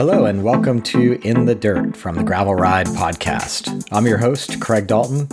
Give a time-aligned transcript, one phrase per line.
[0.00, 3.86] Hello, and welcome to In the Dirt from the Gravel Ride podcast.
[3.92, 5.28] I'm your host, Craig Dalton,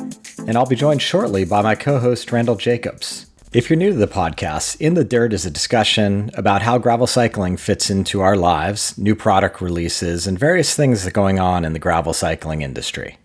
[0.46, 3.28] and I'll be joined shortly by my co host, Randall Jacobs.
[3.54, 7.08] If you're new to the podcast, In the Dirt is a discussion about how gravel
[7.08, 11.64] cycling fits into our lives, new product releases, and various things that are going on
[11.64, 13.18] in the gravel cycling industry.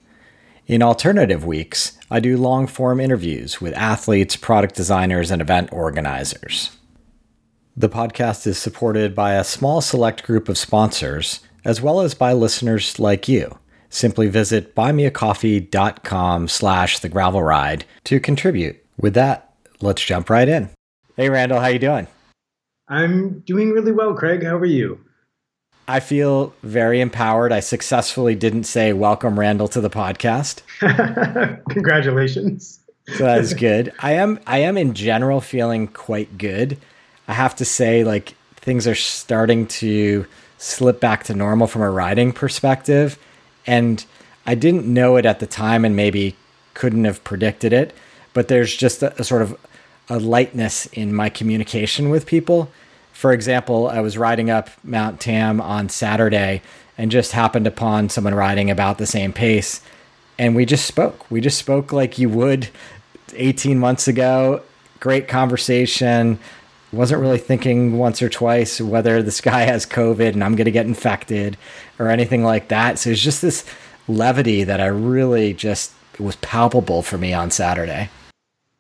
[0.68, 6.70] In alternative weeks, I do long form interviews with athletes, product designers, and event organizers.
[7.74, 12.34] The podcast is supported by a small select group of sponsors, as well as by
[12.34, 13.58] listeners like you.
[13.88, 18.76] Simply visit buymeacoffee.com slash the gravel ride to contribute.
[18.98, 20.68] With that, let's jump right in.
[21.16, 22.08] Hey Randall, how you doing?
[22.88, 24.44] I'm doing really well, Craig.
[24.44, 25.00] How are you?
[25.88, 27.52] I feel very empowered.
[27.52, 30.60] I successfully didn't say welcome Randall to the podcast.
[31.70, 32.80] Congratulations.
[33.16, 33.94] So that is good.
[33.98, 36.76] I am I am in general feeling quite good.
[37.28, 40.26] I have to say, like things are starting to
[40.58, 43.18] slip back to normal from a riding perspective.
[43.66, 44.04] And
[44.46, 46.36] I didn't know it at the time and maybe
[46.74, 47.94] couldn't have predicted it,
[48.32, 49.58] but there's just a, a sort of
[50.08, 52.70] a lightness in my communication with people.
[53.12, 56.62] For example, I was riding up Mount Tam on Saturday
[56.96, 59.80] and just happened upon someone riding about the same pace.
[60.38, 61.30] And we just spoke.
[61.30, 62.68] We just spoke like you would
[63.34, 64.62] 18 months ago.
[65.00, 66.38] Great conversation
[66.92, 70.70] wasn't really thinking once or twice whether this guy has COVID and I'm going to
[70.70, 71.56] get infected
[71.98, 72.98] or anything like that.
[72.98, 73.64] So it's just this
[74.08, 78.10] levity that I really just was palpable for me on Saturday.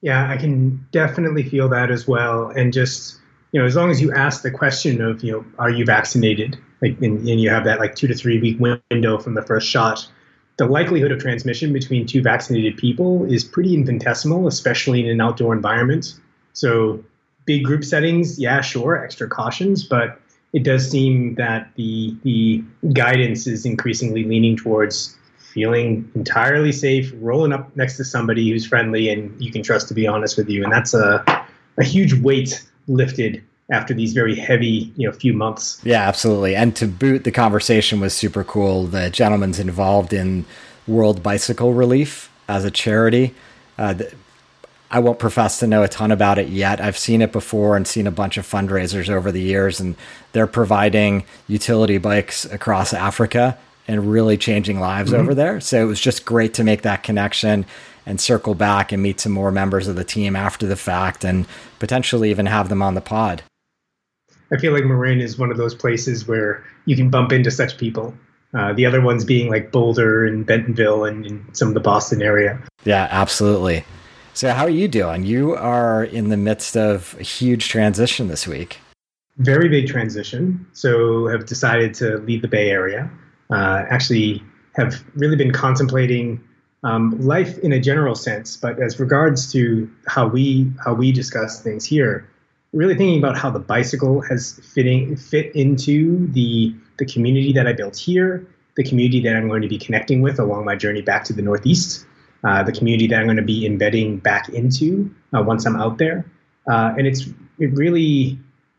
[0.02, 2.48] Yeah, I can definitely feel that as well.
[2.48, 3.18] And just
[3.52, 6.58] you know, as long as you ask the question of you know, are you vaccinated?
[6.80, 9.68] Like, and, and you have that like two to three week window from the first
[9.68, 10.08] shot.
[10.56, 15.54] The likelihood of transmission between two vaccinated people is pretty infinitesimal, especially in an outdoor
[15.54, 16.14] environment.
[16.52, 17.04] So
[17.44, 20.20] big group settings, yeah, sure, extra cautions, but
[20.52, 22.62] it does seem that the the
[22.92, 29.10] guidance is increasingly leaning towards feeling entirely safe, rolling up next to somebody who's friendly
[29.10, 31.24] and you can trust to be honest with you, and that's a
[31.78, 35.80] a huge weight lifted after these very heavy, you know, few months.
[35.84, 36.54] Yeah, absolutely.
[36.54, 38.84] And to boot, the conversation was super cool.
[38.86, 40.44] The gentleman's involved in
[40.86, 43.34] World Bicycle Relief as a charity.
[43.78, 43.94] Uh,
[44.92, 46.78] I won't profess to know a ton about it yet.
[46.78, 49.96] I've seen it before and seen a bunch of fundraisers over the years, and
[50.32, 53.58] they're providing utility bikes across Africa
[53.88, 55.22] and really changing lives mm-hmm.
[55.22, 55.60] over there.
[55.60, 57.64] So it was just great to make that connection
[58.04, 61.46] and circle back and meet some more members of the team after the fact and
[61.78, 63.42] potentially even have them on the pod.
[64.52, 67.78] I feel like Marin is one of those places where you can bump into such
[67.78, 68.14] people.
[68.52, 72.20] Uh, the other ones being like Boulder and Bentonville and, and some of the Boston
[72.20, 72.62] area.
[72.84, 73.84] Yeah, absolutely.
[74.34, 75.24] So, how are you doing?
[75.24, 78.78] You are in the midst of a huge transition this week.
[79.36, 80.66] Very big transition.
[80.72, 83.10] So, have decided to leave the Bay Area.
[83.50, 84.42] Uh, actually,
[84.74, 86.42] have really been contemplating
[86.82, 91.62] um, life in a general sense, but as regards to how we how we discuss
[91.62, 92.28] things here,
[92.72, 97.74] really thinking about how the bicycle has fitting fit into the the community that I
[97.74, 101.24] built here, the community that I'm going to be connecting with along my journey back
[101.24, 102.06] to the Northeast,
[102.44, 105.98] uh, the community that I'm going to be embedding back into uh, once I'm out
[105.98, 106.24] there.
[106.70, 108.38] Uh, and it's it really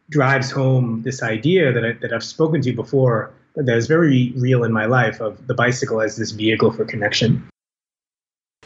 [0.10, 4.64] drives home this idea that, I, that I've spoken to before that is very real
[4.64, 7.48] in my life of the bicycle as this vehicle for connection.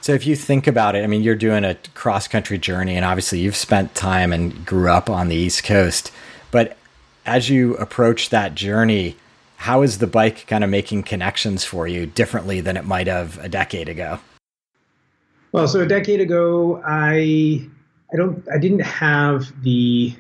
[0.02, 3.04] So if you think about it, I mean, you're doing a cross country journey, and
[3.04, 6.12] obviously you've spent time and grew up on the East Coast.
[6.52, 6.78] But
[7.26, 9.18] as you approach that journey,
[9.58, 13.38] how is the bike kind of making connections for you differently than it might have
[13.40, 14.20] a decade ago?
[15.58, 17.68] Well, so a decade ago, I
[18.14, 20.16] I don't I didn't have the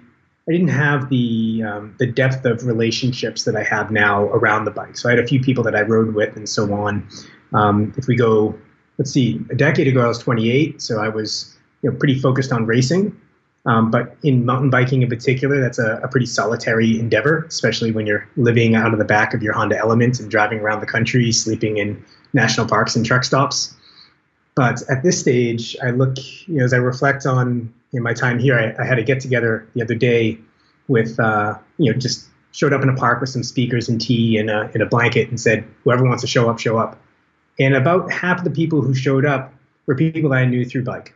[0.49, 4.71] I didn't have the um, the depth of relationships that I have now around the
[4.71, 4.97] bike.
[4.97, 7.07] So I had a few people that I rode with and so on.
[7.53, 8.57] Um, if we go,
[8.97, 12.51] let's see, a decade ago I was 28, so I was you know pretty focused
[12.51, 13.15] on racing.
[13.67, 18.07] Um, but in mountain biking in particular, that's a, a, pretty solitary endeavor, especially when
[18.07, 21.31] you're living out of the back of your Honda Element and driving around the country,
[21.31, 23.76] sleeping in national parks and truck stops.
[24.57, 26.17] But at this stage, I look,
[26.47, 29.19] you know, as I reflect on in my time here, I, I had a get
[29.19, 30.39] together the other day
[30.87, 34.39] with, uh, you know, just showed up in a park with some speakers and tea
[34.39, 36.99] and a, and a blanket and said, whoever wants to show up, show up.
[37.59, 39.53] And about half of the people who showed up
[39.85, 41.13] were people that I knew through bike.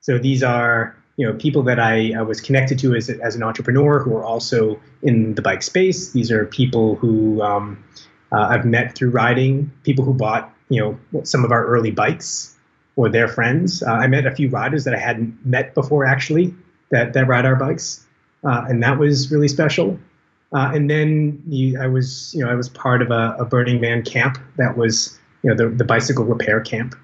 [0.00, 3.42] So these are, you know, people that I, I was connected to as, as an
[3.42, 6.12] entrepreneur who are also in the bike space.
[6.12, 7.82] These are people who um,
[8.30, 12.56] uh, I've met through riding, people who bought you know some of our early bikes
[12.96, 13.82] or their friends.
[13.82, 16.54] Uh, I met a few riders that I hadn't met before actually
[16.90, 18.04] that that ride our bikes,
[18.44, 19.98] uh, and that was really special.
[20.52, 23.82] Uh, and then you, I was, you know, I was part of a, a, Burning
[23.82, 26.94] Man camp that was, you know, the, the bicycle repair camp,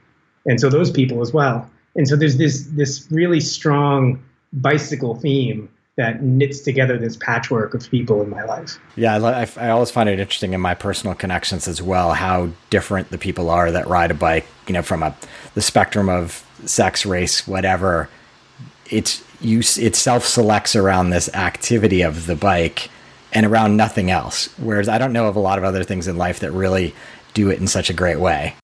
[0.46, 1.70] and so those people as well.
[1.94, 4.22] And so there's this this really strong
[4.52, 8.78] bicycle theme that knits together this patchwork of people in my life.
[8.96, 13.10] Yeah, I, I, always find it interesting in my personal connections as well how different
[13.10, 14.46] the people are that ride a bike.
[14.66, 15.16] You know, from a
[15.54, 18.08] the spectrum of sex, race, whatever.
[18.90, 19.60] It's you.
[19.60, 22.90] It self selects around this activity of the bike
[23.32, 24.48] and around nothing else.
[24.58, 26.94] Whereas I don't know of a lot of other things in life that really
[27.34, 28.54] do it in such a great way.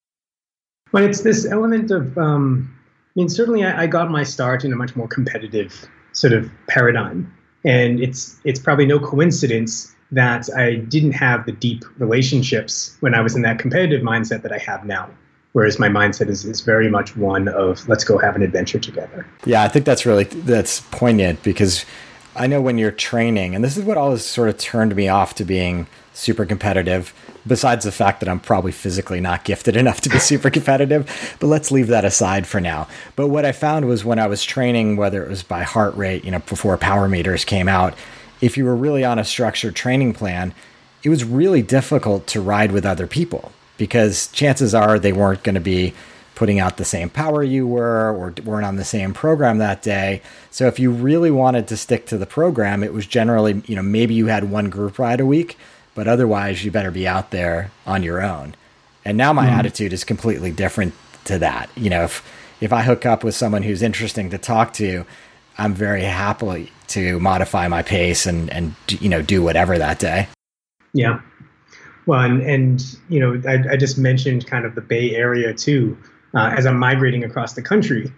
[0.90, 2.18] But it's this element of.
[2.18, 6.32] Um, I mean, certainly I, I got my start in a much more competitive sort
[6.32, 7.32] of paradigm.
[7.64, 13.20] And it's it's probably no coincidence that I didn't have the deep relationships when I
[13.20, 15.08] was in that competitive mindset that I have now.
[15.52, 19.26] Whereas my mindset is, is very much one of let's go have an adventure together.
[19.44, 21.84] Yeah, I think that's really that's poignant because
[22.40, 25.34] I know when you're training, and this is what always sort of turned me off
[25.34, 27.12] to being super competitive,
[27.46, 31.36] besides the fact that I'm probably physically not gifted enough to be super competitive.
[31.38, 32.88] But let's leave that aside for now.
[33.14, 36.24] But what I found was when I was training, whether it was by heart rate,
[36.24, 37.92] you know, before power meters came out,
[38.40, 40.54] if you were really on a structured training plan,
[41.02, 45.56] it was really difficult to ride with other people because chances are they weren't going
[45.56, 45.92] to be
[46.40, 50.22] putting out the same power you were or weren't on the same program that day.
[50.50, 53.82] So if you really wanted to stick to the program, it was generally, you know,
[53.82, 55.58] maybe you had one group ride a week,
[55.94, 58.54] but otherwise you better be out there on your own.
[59.04, 59.50] And now my mm.
[59.50, 60.94] attitude is completely different
[61.24, 61.68] to that.
[61.76, 62.26] You know, if
[62.62, 65.04] if I hook up with someone who's interesting to talk to,
[65.58, 70.26] I'm very happily to modify my pace and and you know do whatever that day.
[70.94, 71.20] Yeah.
[72.06, 75.98] Well, and, and you know, I, I just mentioned kind of the Bay Area too
[76.34, 78.12] uh, as I'm migrating across the country,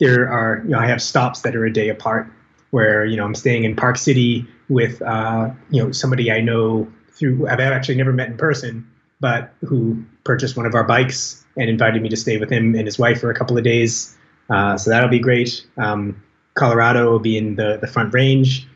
[0.00, 2.28] there are you know I have stops that are a day apart
[2.70, 6.90] where you know I'm staying in Park City with uh, you know somebody I know
[7.12, 8.88] through I've actually never met in person,
[9.20, 12.86] but who purchased one of our bikes and invited me to stay with him and
[12.86, 14.16] his wife for a couple of days.
[14.50, 15.64] Uh, so that'll be great.
[15.76, 16.20] Um,
[16.54, 18.66] Colorado will be in the the Front Range,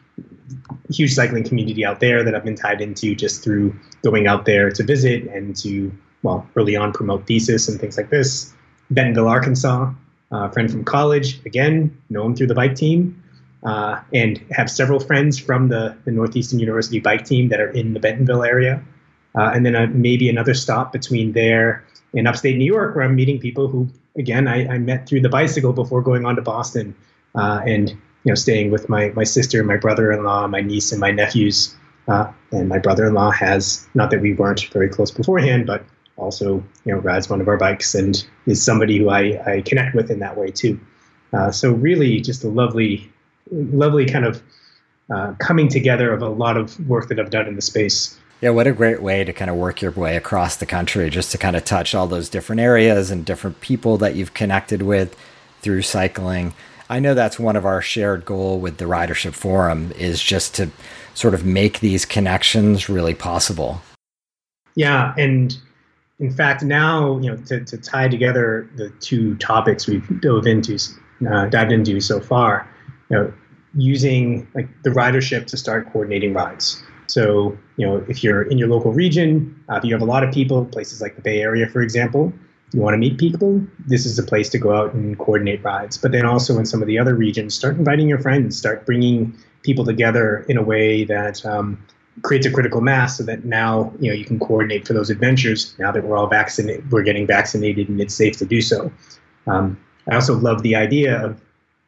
[0.91, 4.71] huge cycling community out there that I've been tied into just through going out there
[4.71, 5.93] to visit and to
[6.23, 8.55] well early on promote thesis and things like this.
[8.91, 9.93] Bentonville, Arkansas,
[10.31, 13.23] a friend from college, again, know him through the bike team,
[13.65, 17.95] uh, and have several friends from the, the Northeastern University bike team that are in
[17.95, 18.83] the Bentonville area.
[19.37, 23.15] Uh, and then uh, maybe another stop between there and upstate New York, where I'm
[23.15, 26.95] meeting people who, again, I, I met through the bicycle before going on to Boston,
[27.35, 31.11] uh, and you know, staying with my my sister, my brother-in-law, my niece, and my
[31.11, 31.77] nephews.
[32.09, 35.85] Uh, and my brother-in-law has not that we weren't very close beforehand, but
[36.19, 39.95] also you know rides one of our bikes and is somebody who I, I connect
[39.95, 40.79] with in that way too.
[41.33, 43.11] Uh, so really, just a lovely,
[43.51, 44.43] lovely kind of
[45.15, 48.19] uh, coming together of a lot of work that I've done in the space.
[48.41, 51.33] Yeah, what a great way to kind of work your way across the country, just
[51.33, 55.17] to kind of touch all those different areas and different people that you've connected with
[55.61, 56.55] through cycling.
[56.89, 60.71] I know that's one of our shared goal with the ridership forum is just to
[61.15, 63.83] sort of make these connections really possible.
[64.75, 65.59] Yeah, and
[66.21, 70.79] in fact, now you know to, to tie together the two topics we've dove into,
[71.31, 72.69] uh, dived into so far,
[73.11, 73.33] you know,
[73.75, 76.83] using like the ridership to start coordinating rides.
[77.07, 80.25] So you know, if you're in your local region, uh, if you have a lot
[80.25, 82.33] of people, places like the Bay Area, for example,
[82.73, 85.97] you want to meet people, this is a place to go out and coordinate rides.
[85.97, 89.39] But then also in some of the other regions, start inviting your friends, start bringing
[89.63, 91.83] people together in a way that um,
[92.23, 95.75] creates a critical mass so that now you know you can coordinate for those adventures.
[95.79, 98.91] Now that we're all vaccinated we're getting vaccinated and it's safe to do so.
[99.47, 101.41] Um, i also love the idea of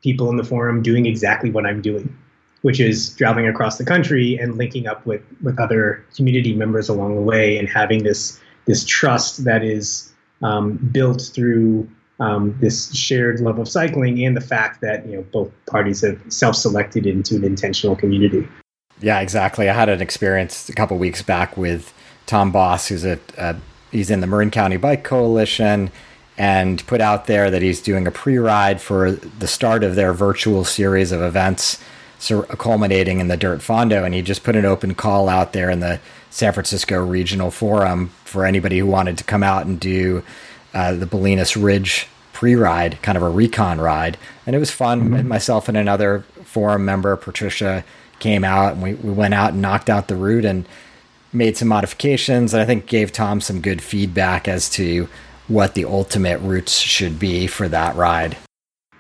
[0.03, 2.17] people in the forum doing exactly what i'm doing
[2.63, 7.15] which is traveling across the country and linking up with with other community members along
[7.15, 13.41] the way and having this this trust that is um, built through um, this shared
[13.41, 17.45] love of cycling and the fact that you know both parties have self-selected into an
[17.45, 18.47] intentional community
[19.01, 19.69] yeah, exactly.
[19.69, 21.93] I had an experience a couple weeks back with
[22.27, 23.57] Tom Boss, who's a, a
[23.91, 25.91] he's in the Marin County Bike Coalition,
[26.39, 30.65] and put out there that he's doing a pre-ride for the start of their virtual
[30.65, 31.79] series of events,
[32.19, 34.05] so culminating in the Dirt Fondo.
[34.05, 38.11] And he just put an open call out there in the San Francisco Regional Forum
[38.25, 40.23] for anybody who wanted to come out and do
[40.73, 44.17] uh, the Bolinas Ridge pre-ride, kind of a recon ride,
[44.47, 45.11] and it was fun.
[45.11, 45.29] Mm-hmm.
[45.29, 47.85] Myself and another forum member, Patricia
[48.21, 50.67] came out and we, we went out and knocked out the route and
[51.33, 52.55] made some modifications.
[52.55, 55.09] And I think gave Tom some good feedback as to
[55.49, 58.37] what the ultimate routes should be for that ride.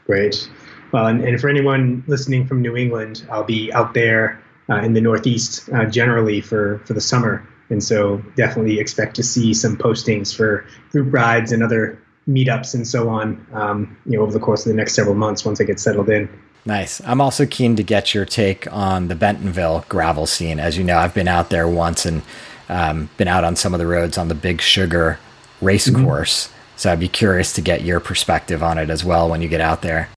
[0.06, 0.50] Great.
[0.92, 4.92] Well, and, and for anyone listening from New England, I'll be out there uh, in
[4.92, 9.76] the Northeast uh, generally for for the summer, and so definitely expect to see some
[9.76, 13.44] postings for group rides and other meetups and so on.
[13.52, 16.08] Um, you know, over the course of the next several months once I get settled
[16.08, 16.28] in.
[16.66, 17.00] Nice.
[17.04, 20.60] I'm also keen to get your take on the Bentonville gravel scene.
[20.60, 22.22] As you know, I've been out there once and
[22.68, 25.18] um, been out on some of the roads on the Big Sugar
[25.60, 26.04] race mm-hmm.
[26.04, 26.50] course.
[26.76, 29.60] So I'd be curious to get your perspective on it as well when you get
[29.60, 30.08] out there.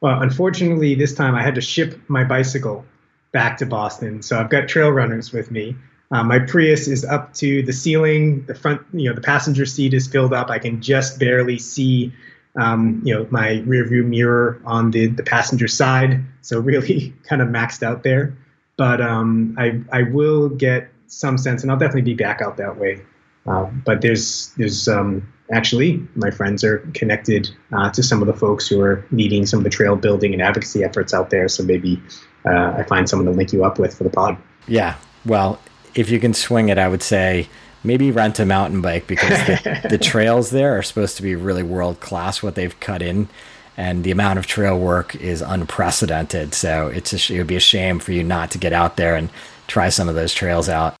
[0.00, 2.84] Well, unfortunately, this time I had to ship my bicycle
[3.32, 4.22] back to Boston.
[4.22, 5.76] So I've got trail runners with me.
[6.12, 8.44] Uh, my Prius is up to the ceiling.
[8.46, 10.50] The front, you know, the passenger seat is filled up.
[10.50, 12.12] I can just barely see
[12.56, 16.24] um, you know, my rear view mirror on the, the passenger side.
[16.42, 18.36] So really kind of maxed out there.
[18.76, 22.76] But um, I, I will get some sense, and I'll definitely be back out that
[22.78, 23.00] way.
[23.46, 28.34] Uh, but there's there's um, actually my friends are connected uh, to some of the
[28.34, 31.48] folks who are leading some of the trail building and advocacy efforts out there.
[31.48, 32.02] So maybe
[32.44, 34.36] uh, I find someone to link you up with for the pod.
[34.66, 35.60] Yeah, well,
[35.94, 37.48] if you can swing it, I would say
[37.86, 41.62] maybe rent a mountain bike because the, the trails there are supposed to be really
[41.62, 42.42] world class.
[42.42, 43.28] What they've cut in,
[43.76, 46.54] and the amount of trail work is unprecedented.
[46.54, 49.14] So it's a, it would be a shame for you not to get out there
[49.14, 49.30] and
[49.66, 50.96] try some of those trails out.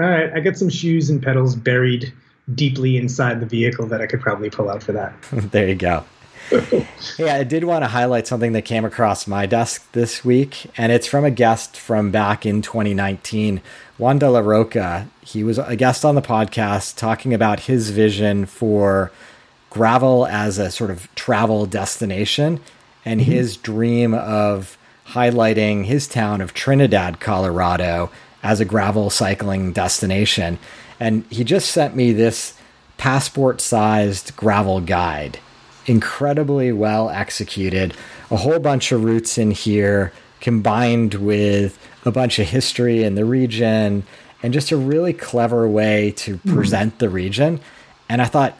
[0.00, 2.12] All right, I got some shoes and pedals buried
[2.54, 5.14] deeply inside the vehicle that I could probably pull out for that.
[5.30, 6.04] there you go.
[7.16, 10.92] Hey, I did want to highlight something that came across my desk this week, and
[10.92, 13.62] it's from a guest from back in 2019,
[13.98, 15.08] Juan de la Roca.
[15.22, 19.10] He was a guest on the podcast talking about his vision for
[19.70, 22.60] gravel as a sort of travel destination
[23.04, 23.32] and mm-hmm.
[23.32, 24.76] his dream of
[25.08, 28.10] highlighting his town of Trinidad, Colorado
[28.42, 30.58] as a gravel cycling destination.
[31.00, 32.54] And he just sent me this
[32.98, 35.38] passport sized gravel guide
[35.86, 37.94] incredibly well executed.
[38.30, 43.24] A whole bunch of routes in here combined with a bunch of history in the
[43.24, 44.02] region
[44.42, 46.54] and just a really clever way to hmm.
[46.54, 46.98] present mm.
[46.98, 47.60] the region.
[48.08, 48.58] And I thought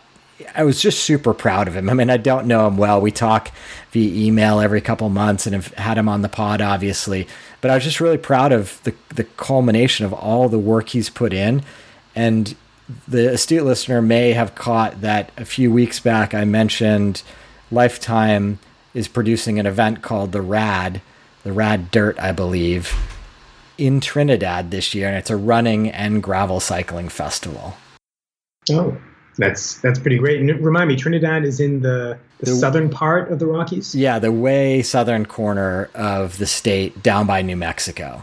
[0.54, 1.90] I was just super proud of him.
[1.90, 3.00] I mean, I don't know him well.
[3.00, 3.50] We talk
[3.90, 7.26] via email every couple months and have had him on the pod, obviously.
[7.60, 11.10] But I was just really proud of the the culmination of all the work he's
[11.10, 11.62] put in.
[12.14, 12.54] And
[13.08, 17.22] the astute listener may have caught that a few weeks back I mentioned
[17.70, 18.58] Lifetime
[18.94, 21.00] is producing an event called the RAD,
[21.44, 22.94] the RAD Dirt, I believe,
[23.78, 27.76] in Trinidad this year, and it's a running and gravel cycling festival.
[28.70, 28.96] Oh,
[29.38, 30.40] that's that's pretty great.
[30.40, 33.94] And remind me, Trinidad is in the, the, the southern part of the Rockies.
[33.94, 38.22] Yeah, the way southern corner of the state, down by New Mexico.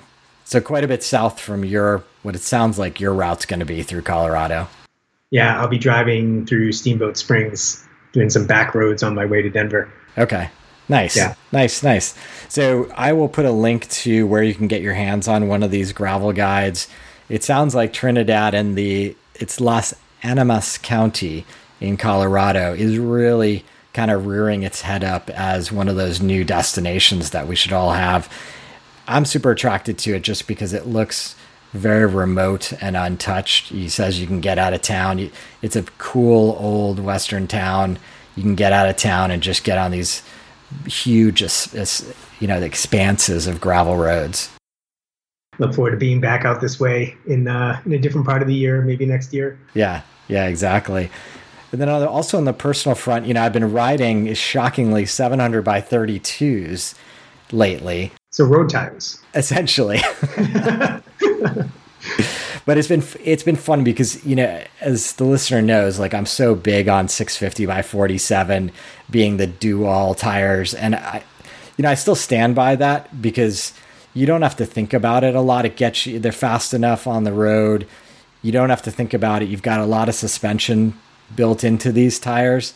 [0.50, 3.68] So quite a bit south from your what it sounds like your route's going to
[3.68, 4.68] be through Colorado.
[5.30, 9.52] Yeah, I'll be driving through Steamboat Springs, doing some back roads on my way to
[9.52, 9.94] Denver.
[10.18, 10.50] Okay.
[10.90, 11.16] Nice.
[11.16, 11.36] Yeah.
[11.52, 12.16] Nice, nice.
[12.48, 15.62] So I will put a link to where you can get your hands on one
[15.62, 16.88] of these gravel guides.
[17.30, 21.46] It sounds like Trinidad and the it's Las Animas County
[21.80, 23.64] in Colorado is really
[23.94, 27.72] kind of rearing its head up as one of those new destinations that we should
[27.72, 28.28] all have.
[29.10, 31.36] I'm super attracted to it just because it looks
[31.74, 33.70] very remote and untouched.
[33.70, 35.32] He says you can get out of town.
[35.64, 37.98] It's a cool old western town.
[38.36, 40.22] You can get out of town and just get on these
[40.86, 44.52] huge, you know, expanses of gravel roads.
[45.58, 48.48] Look forward to being back out this way in uh, in a different part of
[48.48, 49.60] the year, maybe next year.
[49.74, 51.10] Yeah, yeah, exactly.
[51.72, 55.82] And then also on the personal front, you know, I've been riding shockingly 700 by
[55.82, 56.96] 32s
[57.52, 58.12] lately.
[58.32, 60.00] So road tires, essentially.
[62.66, 66.26] but it's been it's been fun because you know as the listener knows like i'm
[66.26, 68.72] so big on 650 by 47
[69.10, 70.76] being the do all tires.
[70.76, 71.24] And i
[71.76, 73.74] you know i still stand by that because
[74.14, 75.66] you don't have to think about it a lot.
[75.66, 77.88] It gets you they're fast enough on the road.
[78.44, 79.50] You don't have to think about it.
[79.50, 80.94] You've got a lot of suspension
[81.36, 82.76] built into these tires.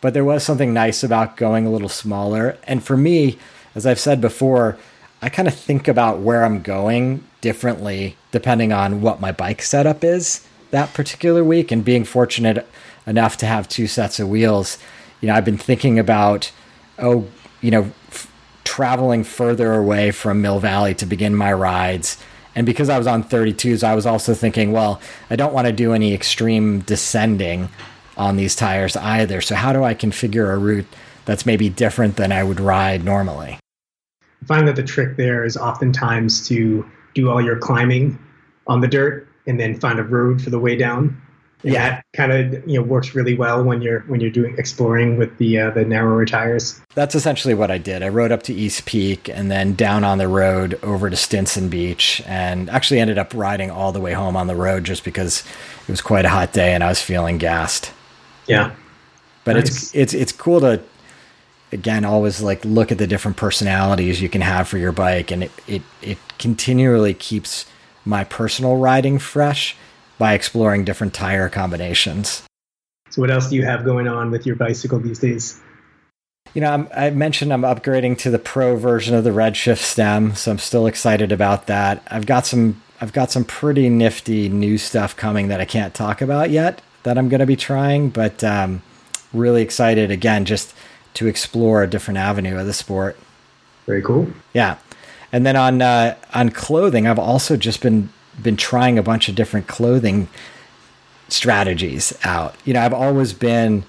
[0.00, 2.56] But there was something nice about going a little smaller.
[2.64, 3.38] And for me
[3.74, 4.78] as i've said before
[5.24, 10.04] I kind of think about where I'm going differently depending on what my bike setup
[10.04, 11.72] is that particular week.
[11.72, 12.68] And being fortunate
[13.06, 14.76] enough to have two sets of wheels,
[15.22, 16.52] you know, I've been thinking about,
[16.98, 17.26] oh,
[17.62, 18.30] you know, f-
[18.64, 22.18] traveling further away from Mill Valley to begin my rides.
[22.54, 25.00] And because I was on 32s, I was also thinking, well,
[25.30, 27.70] I don't want to do any extreme descending
[28.18, 29.40] on these tires either.
[29.40, 30.86] So, how do I configure a route
[31.24, 33.58] that's maybe different than I would ride normally?
[34.44, 38.18] I find that the trick there is oftentimes to do all your climbing
[38.66, 41.20] on the dirt and then find a road for the way down.
[41.62, 45.16] yeah, that kind of you know works really well when you're when you're doing exploring
[45.16, 46.78] with the uh, the narrower tires.
[46.94, 48.02] That's essentially what I did.
[48.02, 51.70] I rode up to East Peak and then down on the road over to Stinson
[51.70, 55.42] Beach, and actually ended up riding all the way home on the road just because
[55.88, 57.92] it was quite a hot day and I was feeling gassed.
[58.46, 58.74] Yeah,
[59.44, 59.64] but nice.
[59.68, 60.82] it's it's it's cool to
[61.74, 65.44] again always like look at the different personalities you can have for your bike, and
[65.44, 67.66] it it it continually keeps
[68.06, 69.76] my personal riding fresh
[70.16, 72.44] by exploring different tire combinations.
[73.10, 75.60] So, what else do you have going on with your bicycle these days?
[76.54, 80.34] You know, I'm, i mentioned I'm upgrading to the pro version of the Redshift stem,
[80.34, 82.02] so I'm still excited about that.
[82.10, 86.22] I've got some I've got some pretty nifty new stuff coming that I can't talk
[86.22, 88.82] about yet that I'm going to be trying, but um,
[89.32, 90.74] really excited again just
[91.14, 93.16] to explore a different avenue of the sport.
[93.86, 94.28] Very cool.
[94.52, 94.78] Yeah,
[95.32, 98.08] and then on uh, on clothing, I've also just been
[98.42, 100.28] been trying a bunch of different clothing
[101.28, 102.54] strategies out.
[102.64, 103.84] You know, I've always been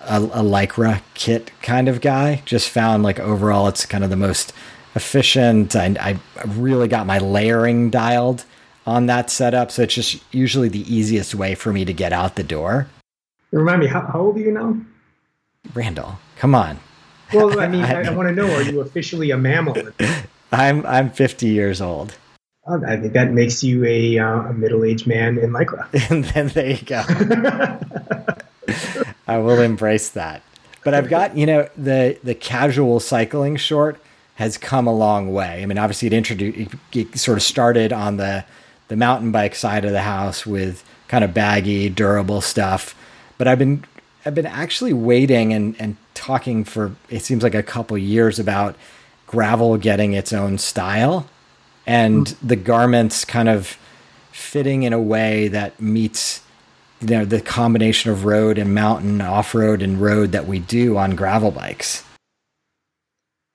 [0.00, 2.42] a, a lycra kit kind of guy.
[2.44, 4.52] Just found like overall, it's kind of the most
[4.94, 5.76] efficient.
[5.76, 8.44] I, I really got my layering dialed
[8.86, 12.36] on that setup, so it's just usually the easiest way for me to get out
[12.36, 12.86] the door.
[13.50, 14.76] Remind me, how, how old are you now?
[15.74, 16.78] Randall, come on.
[17.32, 19.76] Well, I mean, I, I want to know: Are you officially a mammal?
[20.52, 22.16] I'm I'm 50 years old.
[22.68, 25.86] I think that makes you a, uh, a middle-aged man in lycra.
[26.10, 27.04] and then there you go.
[29.28, 30.42] I will embrace that.
[30.82, 34.00] But I've got you know the the casual cycling short
[34.36, 35.62] has come a long way.
[35.62, 38.44] I mean, obviously it introduced it sort of started on the
[38.88, 42.94] the mountain bike side of the house with kind of baggy, durable stuff.
[43.38, 43.84] But I've been
[44.26, 48.74] I've been actually waiting and and talking for it seems like a couple years about
[49.26, 51.28] gravel getting its own style
[51.86, 52.36] and mm.
[52.42, 53.78] the garments kind of
[54.32, 56.42] fitting in a way that meets
[57.00, 61.14] you know the combination of road and mountain off-road and road that we do on
[61.14, 62.02] gravel bikes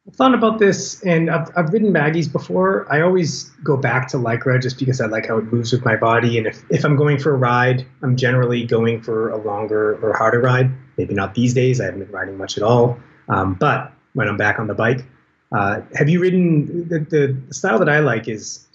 [0.08, 2.92] i've thought about this and I've, I've ridden baggies before.
[2.92, 5.96] I always go back to lycra just because i like how it moves with my
[5.96, 9.98] body and if, if i'm going for a ride i'm generally going for a longer
[10.04, 10.72] or harder ride.
[10.98, 13.00] Maybe not these days i haven't been riding much at all
[13.30, 15.06] um, but when i'm back on the bike
[15.52, 18.66] uh, have you ridden the, the style that I like is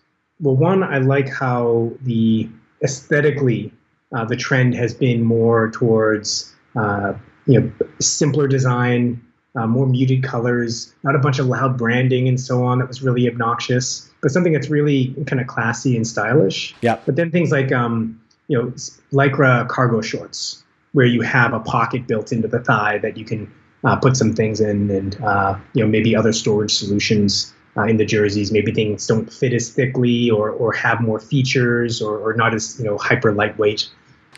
[0.40, 2.48] well, one, I like how the
[2.84, 3.72] aesthetically
[4.14, 7.14] uh, the trend has been more towards uh,
[7.46, 9.22] you know simpler design,
[9.56, 13.02] uh, more muted colors, not a bunch of loud branding and so on that was
[13.02, 16.74] really obnoxious, but something that's really kind of classy and stylish.
[16.82, 16.98] Yeah.
[17.06, 18.72] But then things like um, you know
[19.12, 23.50] lycra cargo shorts, where you have a pocket built into the thigh that you can
[23.84, 27.96] uh, put some things in, and uh, you know maybe other storage solutions uh, in
[27.96, 28.52] the jerseys.
[28.52, 32.78] Maybe things don't fit as thickly, or or have more features, or, or not as
[32.78, 33.88] you know hyper lightweight.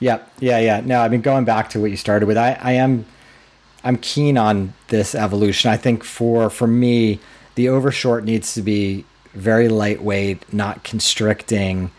[0.01, 0.81] Yeah, yeah, yeah.
[0.81, 3.05] No, I mean going back to what you started with, I, I am
[3.85, 5.71] I'm keen on this evolution.
[5.71, 7.21] I think for for me,
[7.55, 11.91] the overshort needs to be very lightweight, not constricting,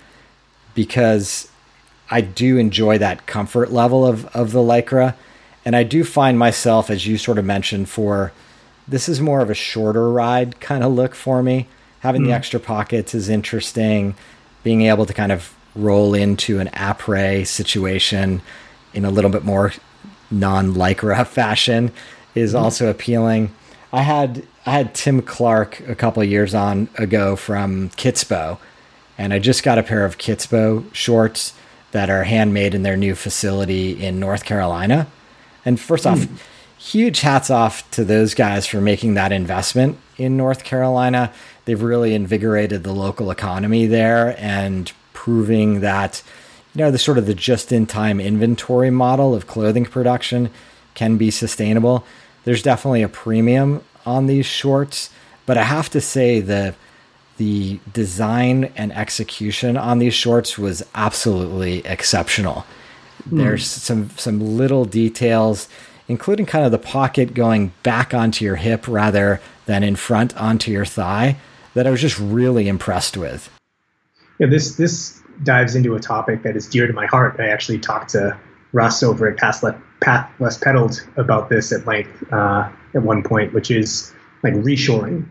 [0.75, 1.49] because
[2.11, 5.15] I do enjoy that comfort level of of the lycra.
[5.65, 8.31] And I do find myself, as you sort of mentioned, for
[8.87, 11.67] this is more of a shorter ride kind of look for me.
[11.99, 12.25] Having mm.
[12.25, 12.37] the hmm.
[12.37, 14.15] extra pockets is interesting.
[14.63, 18.41] Being able to kind of roll into an après situation
[18.93, 19.73] in a little bit more
[20.31, 21.91] non lycra fashion
[22.35, 22.59] is mm.
[22.61, 23.53] also appealing.
[23.91, 28.59] I had I had Tim Clark a couple years on ago from Kitsbow,
[29.17, 31.53] and I just got a pair of Kitsbow shorts
[31.91, 35.07] that are handmade in their new facility in North Carolina.
[35.65, 36.37] And first off, mm.
[36.77, 41.33] huge hats off to those guys for making that investment in North Carolina.
[41.65, 46.21] They've really invigorated the local economy there and proving that
[46.73, 50.49] you know the sort of the just in time inventory model of clothing production
[50.93, 52.05] can be sustainable.
[52.43, 55.09] There's definitely a premium on these shorts,
[55.45, 56.75] but I have to say the
[57.37, 62.65] the design and execution on these shorts was absolutely exceptional.
[63.29, 63.37] Hmm.
[63.37, 65.67] There's some some little details,
[66.07, 70.71] including kind of the pocket going back onto your hip rather than in front onto
[70.71, 71.37] your thigh,
[71.73, 73.49] that I was just really impressed with.
[74.39, 77.37] Yeah, this this dives into a topic that is dear to my heart.
[77.39, 78.37] I actually talked to
[78.73, 83.23] Russ over at Path, Le- Path Less Pedaled about this at length uh, at one
[83.23, 85.25] point, which is like reshoring,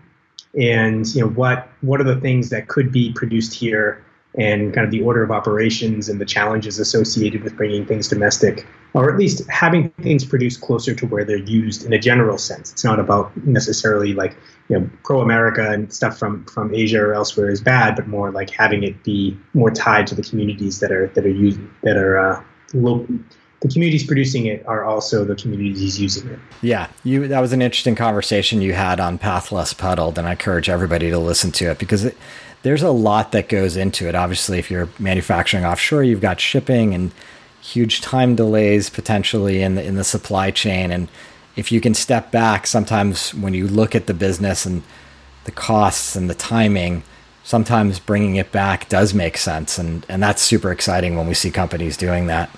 [0.58, 4.04] and you know what what are the things that could be produced here
[4.38, 8.66] and kind of the order of operations and the challenges associated with bringing things domestic,
[8.94, 12.70] or at least having things produced closer to where they're used in a general sense.
[12.72, 14.36] It's not about necessarily like
[14.68, 18.30] you know pro America and stuff from from Asia or elsewhere is bad, but more
[18.30, 21.96] like having it be more tied to the communities that are that are used that
[21.96, 22.42] are uh,
[22.74, 23.18] local
[23.60, 26.38] the communities producing it are also the communities using it.
[26.62, 30.32] Yeah, you that was an interesting conversation you had on Path Less Pedaled, and I
[30.32, 32.16] encourage everybody to listen to it because it,
[32.62, 34.14] there's a lot that goes into it.
[34.14, 37.10] Obviously, if you're manufacturing offshore, you've got shipping and
[37.60, 41.08] huge time delays potentially in the in the supply chain, and
[41.56, 44.84] if you can step back, sometimes when you look at the business and
[45.46, 47.02] the costs and the timing,
[47.42, 51.50] sometimes bringing it back does make sense, and and that's super exciting when we see
[51.50, 52.50] companies doing that.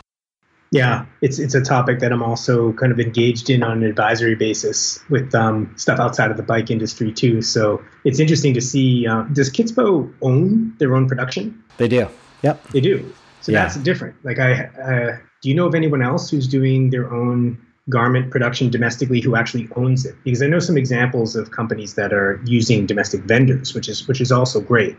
[0.72, 4.36] Yeah, it's it's a topic that I'm also kind of engaged in on an advisory
[4.36, 7.42] basis with um, stuff outside of the bike industry too.
[7.42, 9.06] So it's interesting to see.
[9.06, 11.60] Uh, does Kitsbow own their own production?
[11.76, 12.08] They do.
[12.42, 12.62] Yep.
[12.68, 13.12] They do.
[13.40, 13.64] So yeah.
[13.64, 14.14] that's different.
[14.24, 18.70] Like I, uh, do you know of anyone else who's doing their own garment production
[18.70, 20.14] domestically who actually owns it?
[20.22, 24.20] Because I know some examples of companies that are using domestic vendors, which is which
[24.20, 24.96] is also great.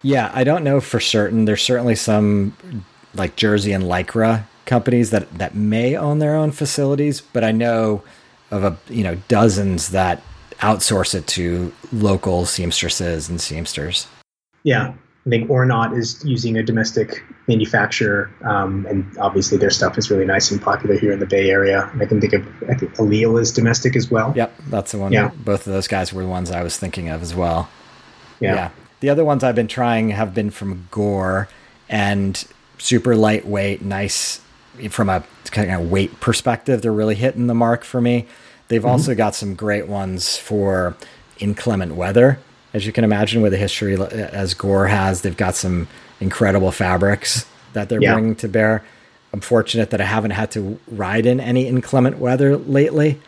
[0.00, 1.44] Yeah, I don't know for certain.
[1.44, 2.56] There's certainly some
[3.14, 8.02] like Jersey and Lycra companies that that may own their own facilities, but I know
[8.50, 10.22] of a you know dozens that
[10.60, 14.06] outsource it to local seamstresses and seamsters.
[14.62, 14.94] Yeah,
[15.26, 20.24] I think Ornot is using a domestic manufacturer, um, and obviously their stuff is really
[20.26, 21.88] nice and popular here in the Bay Area.
[21.92, 24.32] And I can think of I think Alil is domestic as well.
[24.36, 25.12] Yep, that's the one.
[25.12, 25.30] Yeah.
[25.36, 27.68] both of those guys were the ones I was thinking of as well.
[28.40, 28.54] Yeah.
[28.54, 28.70] yeah.
[29.00, 31.48] The other ones I've been trying have been from Gore
[31.88, 32.42] and
[32.78, 34.40] super lightweight, nice
[34.90, 38.26] from a kind of weight perspective, they're really hitting the mark for me.
[38.68, 38.90] They've mm-hmm.
[38.90, 40.96] also got some great ones for
[41.38, 42.38] inclement weather,
[42.72, 45.22] as you can imagine, with a history as Gore has.
[45.22, 45.88] They've got some
[46.20, 48.14] incredible fabrics that they're yeah.
[48.14, 48.84] bringing to bear.
[49.32, 53.20] I'm fortunate that I haven't had to ride in any inclement weather lately,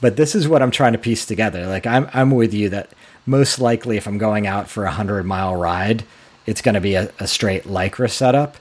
[0.00, 1.66] but this is what I'm trying to piece together.
[1.66, 2.90] Like I'm, I'm with you that
[3.24, 6.04] most likely if I'm going out for a hundred mile ride,
[6.46, 8.56] it's going to be a, a straight lycra setup.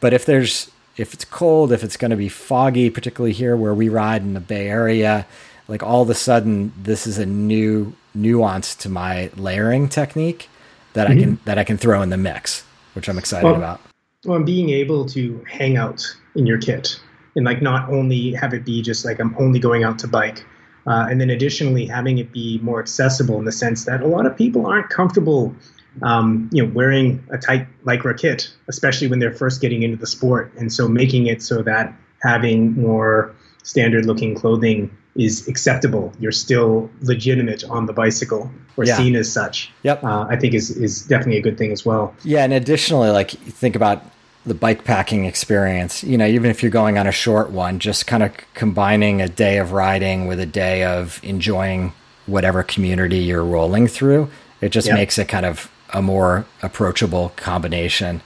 [0.00, 3.74] But if there's if it's cold, if it's going to be foggy, particularly here where
[3.74, 5.26] we ride in the Bay Area,
[5.68, 10.48] like all of a sudden this is a new nuance to my layering technique
[10.92, 11.18] that mm-hmm.
[11.18, 13.80] I can that I can throw in the mix, which I'm excited well, about.
[14.24, 17.00] Well, and being able to hang out in your kit
[17.36, 20.44] and like not only have it be just like I'm only going out to bike,
[20.86, 24.26] uh, and then additionally having it be more accessible in the sense that a lot
[24.26, 25.54] of people aren't comfortable
[26.00, 30.06] um, you know, wearing a tight lycra kit, especially when they're first getting into the
[30.06, 30.52] sport.
[30.56, 36.12] And so making it so that having more standard looking clothing is acceptable.
[36.18, 38.96] You're still legitimate on the bicycle or yeah.
[38.96, 39.70] seen as such.
[39.82, 40.02] Yep.
[40.02, 42.14] Uh, I think is, is definitely a good thing as well.
[42.24, 42.44] Yeah.
[42.44, 44.04] And additionally, like think about
[44.46, 48.06] the bike packing experience, you know, even if you're going on a short one, just
[48.06, 51.92] kind of combining a day of riding with a day of enjoying
[52.26, 54.28] whatever community you're rolling through.
[54.60, 54.96] It just yep.
[54.96, 58.22] makes it kind of a more approachable combination.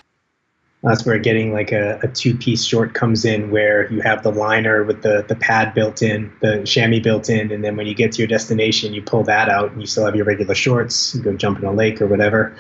[0.82, 4.30] That's where getting like a, a two piece short comes in, where you have the
[4.30, 7.94] liner with the, the pad built in, the chamois built in, and then when you
[7.94, 11.14] get to your destination, you pull that out and you still have your regular shorts,
[11.14, 12.54] you go jump in a lake or whatever.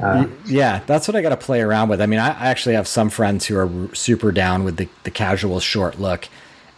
[0.00, 2.02] Uh, yeah, that's what I got to play around with.
[2.02, 5.10] I mean, I, I actually have some friends who are super down with the, the
[5.10, 6.28] casual short look,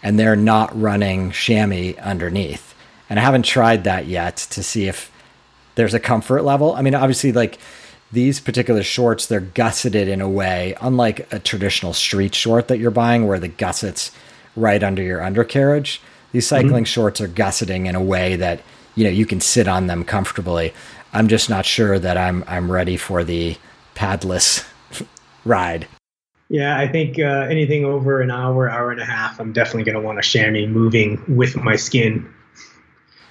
[0.00, 2.72] and they're not running chamois underneath.
[3.10, 5.10] And I haven't tried that yet to see if
[5.74, 6.74] there's a comfort level.
[6.74, 7.58] I mean, obviously, like
[8.12, 12.90] these particular shorts, they're gusseted in a way, unlike a traditional street short that you're
[12.90, 14.12] buying, where the gussets
[14.56, 16.00] right under your undercarriage.
[16.32, 16.56] These mm-hmm.
[16.56, 16.90] cycling mm-hmm.
[16.90, 18.60] shorts are gusseting in a way that
[18.94, 20.72] you know you can sit on them comfortably.
[21.12, 23.56] I'm just not sure that I'm I'm ready for the
[23.94, 24.66] padless
[25.44, 25.86] ride.
[26.48, 30.00] Yeah, I think uh, anything over an hour, hour and a half, I'm definitely going
[30.00, 32.32] to want a chamois moving with my skin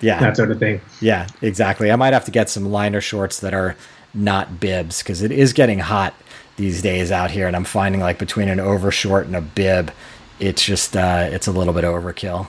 [0.03, 0.81] yeah, that sort of thing.
[1.01, 1.91] Yeah, exactly.
[1.91, 3.75] I might have to get some liner shorts that are
[4.13, 6.13] not bibs because it is getting hot
[6.57, 9.91] these days out here, and I'm finding like between an overshort and a bib,
[10.39, 12.47] it's just uh, it's a little bit overkill.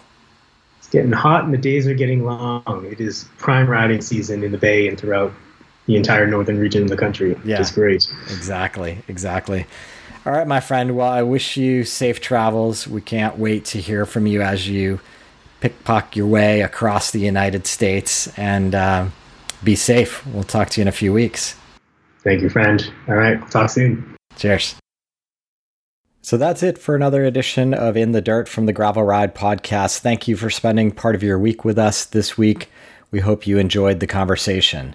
[0.78, 2.86] It's getting hot, and the days are getting long.
[2.90, 5.32] It is prime riding season in the Bay and throughout
[5.86, 7.38] the entire northern region of the country.
[7.44, 8.06] Yeah, it's great.
[8.24, 9.66] Exactly, exactly.
[10.26, 10.96] All right, my friend.
[10.96, 12.88] Well, I wish you safe travels.
[12.88, 15.00] We can't wait to hear from you as you
[15.64, 19.06] pickpocket your way across the United States and uh,
[19.62, 20.26] be safe.
[20.26, 21.56] We'll talk to you in a few weeks.
[22.22, 22.92] Thank you, friend.
[23.08, 24.14] All right, we'll talk soon.
[24.36, 24.74] Cheers.
[26.20, 30.00] So that's it for another edition of In the Dirt from the Gravel Ride podcast.
[30.00, 32.70] Thank you for spending part of your week with us this week.
[33.10, 34.94] We hope you enjoyed the conversation.